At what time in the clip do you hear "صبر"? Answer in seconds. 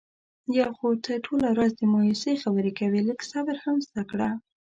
3.31-3.55